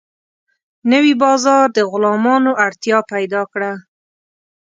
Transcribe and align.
نوی 0.91 1.13
بازار 1.23 1.65
د 1.77 1.79
غلامانو 1.91 2.51
اړتیا 2.65 2.97
پیدا 3.11 3.41
کړه. 3.51 3.71